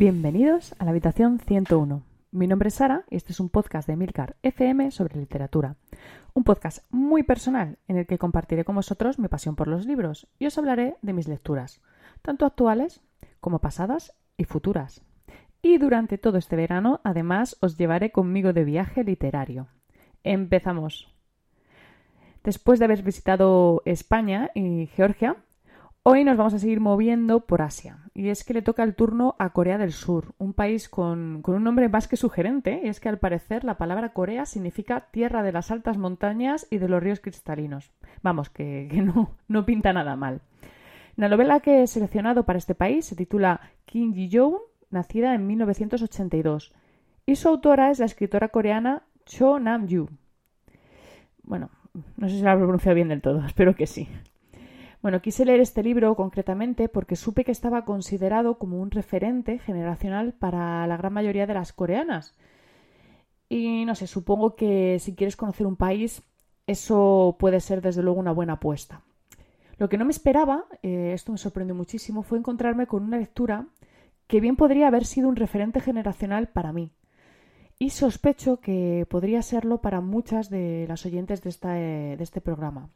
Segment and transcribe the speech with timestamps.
[0.00, 2.02] Bienvenidos a la habitación 101.
[2.30, 5.76] Mi nombre es Sara y este es un podcast de Milcar FM sobre literatura.
[6.32, 10.26] Un podcast muy personal en el que compartiré con vosotros mi pasión por los libros
[10.38, 11.82] y os hablaré de mis lecturas,
[12.22, 13.02] tanto actuales
[13.40, 15.02] como pasadas y futuras.
[15.60, 19.66] Y durante todo este verano, además, os llevaré conmigo de viaje literario.
[20.24, 21.14] Empezamos.
[22.42, 25.36] Después de haber visitado España y Georgia,
[26.02, 29.36] Hoy nos vamos a seguir moviendo por Asia, y es que le toca el turno
[29.38, 33.10] a Corea del Sur, un país con, un nombre más que sugerente, y es que
[33.10, 37.20] al parecer la palabra Corea significa tierra de las altas montañas y de los ríos
[37.20, 37.92] cristalinos.
[38.22, 40.40] Vamos, que, no, no pinta nada mal.
[41.16, 44.56] La novela que he seleccionado para este país se titula Kim Ji-yoon,
[44.88, 46.72] nacida en 1982,
[47.26, 50.08] y su autora es la escritora coreana Cho Nam-yu.
[51.42, 51.68] Bueno,
[52.16, 54.08] no sé si la he pronunciado bien del todo, espero que sí.
[55.02, 60.34] Bueno, quise leer este libro concretamente porque supe que estaba considerado como un referente generacional
[60.34, 62.34] para la gran mayoría de las coreanas.
[63.48, 66.22] Y no sé, supongo que si quieres conocer un país,
[66.66, 69.02] eso puede ser desde luego una buena apuesta.
[69.78, 73.66] Lo que no me esperaba, eh, esto me sorprendió muchísimo, fue encontrarme con una lectura
[74.26, 76.92] que bien podría haber sido un referente generacional para mí.
[77.78, 82.90] Y sospecho que podría serlo para muchas de las oyentes de, eh, de este programa.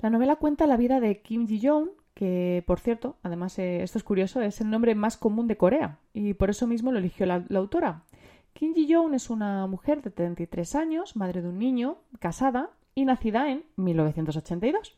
[0.00, 4.04] La novela cuenta la vida de Kim Ji-yoon, que, por cierto, además eh, esto es
[4.04, 7.44] curioso, es el nombre más común de Corea y por eso mismo lo eligió la,
[7.54, 8.04] autora.
[8.52, 13.50] Kim Ji-yoon es una mujer de 33 años, madre de un niño, casada y nacida
[13.50, 14.96] en 1982.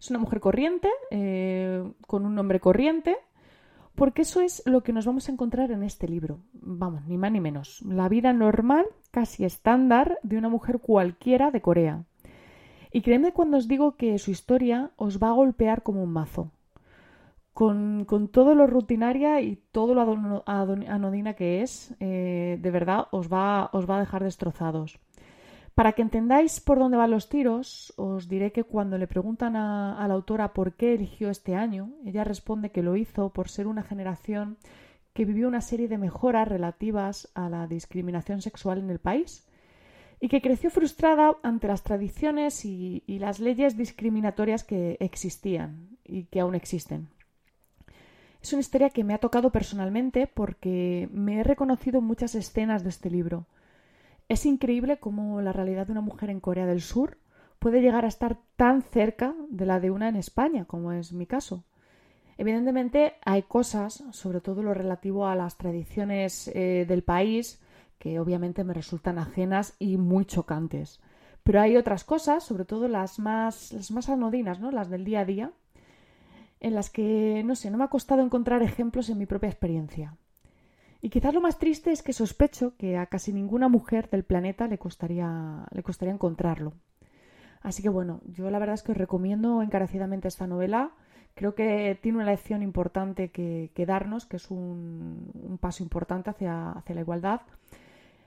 [0.00, 3.18] Es una mujer corriente, eh, con un nombre corriente,
[3.94, 6.38] porque eso es lo que nos vamos a encontrar en este libro.
[6.52, 7.82] Vamos, ni más ni menos.
[7.82, 12.04] La vida normal, casi estándar, de una mujer cualquiera de Corea.
[12.92, 16.50] Y créeme cuando os digo que su historia os va a golpear como un mazo.
[17.52, 23.68] Con, todo lo rutinaria y todo lo anodina que es, eh, de verdad os va,
[23.72, 25.00] os va a dejar destrozados.
[25.74, 29.98] Para que entendáis por dónde van los tiros, os diré que cuando le preguntan a,
[29.98, 33.66] a la autora por qué eligió este año, ella responde que lo hizo por ser
[33.66, 34.56] una generación
[35.12, 39.47] que vivió una serie de mejoras relativas a la discriminación sexual en el país
[40.20, 46.40] y que creció frustrada ante las tradiciones y, las leyes discriminatorias que existían y que
[46.40, 47.08] aún existen.
[48.42, 52.90] Es una historia que me ha tocado personalmente porque me he reconocido muchas escenas de
[52.90, 53.46] este libro.
[54.28, 57.18] Es increíble cómo la realidad de una mujer en Corea del Sur
[57.58, 61.26] puede llegar a estar tan cerca de la de una en España, como es mi
[61.26, 61.64] caso.
[62.36, 67.60] Evidentemente hay cosas, sobre todo lo relativo a las tradiciones eh, del país,
[67.98, 71.00] que obviamente me resultan ajenas y muy chocantes.
[71.42, 74.70] Pero hay otras cosas, sobre todo las más, las más anodinas, ¿no?
[74.70, 75.52] las del día a día,
[76.60, 80.16] en las que, no sé, no me ha costado encontrar ejemplos en mi propia experiencia.
[81.00, 84.66] Y quizás lo más triste es que sospecho que a casi ninguna mujer del planeta
[84.66, 86.74] le costaría, le costaría encontrarlo.
[87.62, 90.90] Así que bueno, yo la verdad es que os recomiendo encarecidamente esta novela.
[91.34, 96.72] Creo que tiene una lección importante que, darnos, que es un, un paso importante hacia,
[96.72, 97.42] hacia la igualdad.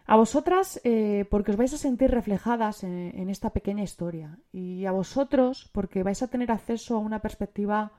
[0.06, 4.38] A vosotras, eh, porque os vais a sentir reflejadas en, esta pequeña historia.
[4.52, 7.94] Y a vosotros, porque vais a tener acceso a una perspectiva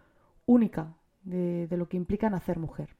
[0.45, 2.91] única de, lo que implica nacer mujer.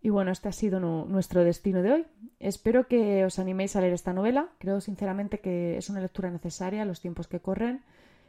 [0.00, 2.06] Y bueno, este ha sido nuestro destino de hoy.
[2.40, 4.48] Espero que os animéis a leer esta novela.
[4.58, 7.84] Creo sinceramente que es una lectura necesaria en los tiempos que corren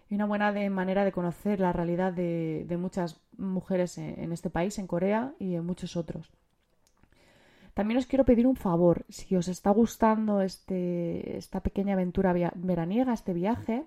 [0.07, 4.85] y una buena manera de conocer la realidad de, muchas mujeres en este país, en
[4.85, 6.31] Corea y en muchos otros.
[7.73, 13.13] También os quiero pedir un favor, si os está gustando este, esta pequeña aventura veraniega,
[13.13, 13.85] este viaje,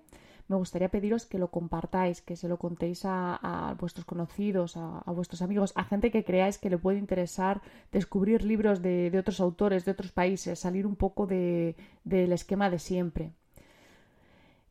[0.48, 5.42] me gustaría pediros que lo compartáis, que se lo contéis a, vuestros conocidos, a, vuestros
[5.42, 9.92] amigos, a gente que creáis que le puede interesar descubrir libros de, otros autores, de
[9.92, 13.32] otros países, salir un poco del esquema de siempre.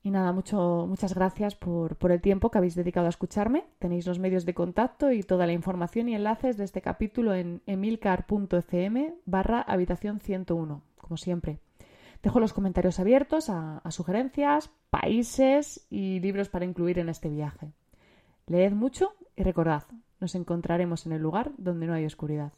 [0.06, 3.66] Y nada, mucho, muchas gracias por, el tiempo que habéis dedicado a escucharme.
[3.80, 7.64] Tenéis los medios de contacto y toda la información y enlaces de este capítulo en
[7.66, 11.58] emilcar.fm barra habitación 101, como siempre.
[12.22, 17.72] Dejo los comentarios abiertos a sugerencias, países y libros para incluir en este viaje.
[18.46, 19.86] Leed mucho y recordad,
[20.20, 22.54] nos encontraremos en el lugar donde no hay oscuridad.